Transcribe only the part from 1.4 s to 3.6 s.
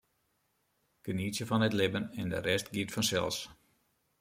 fan it libben en de rest giet fansels.